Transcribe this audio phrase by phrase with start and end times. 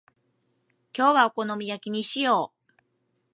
[0.97, 2.73] 今日はお好み焼きにしよう。